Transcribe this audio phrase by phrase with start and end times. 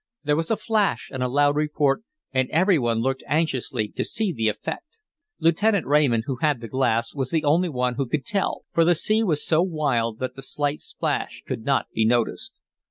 [0.23, 2.01] There was a flash and a loud report,
[2.33, 4.97] and every one looked anxiously to see the effect.
[5.37, 8.95] Lieutenant Raymond, who had the glass, was the only one who could tell; for the
[8.95, 12.59] sea was so wild that the slight splash could not be noticed.